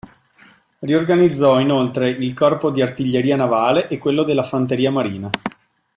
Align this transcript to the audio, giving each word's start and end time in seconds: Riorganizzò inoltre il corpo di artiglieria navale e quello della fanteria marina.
Riorganizzò 0.79 1.59
inoltre 1.59 2.09
il 2.09 2.33
corpo 2.33 2.71
di 2.71 2.81
artiglieria 2.81 3.35
navale 3.35 3.87
e 3.87 3.99
quello 3.99 4.23
della 4.23 4.41
fanteria 4.41 4.89
marina. 4.89 5.29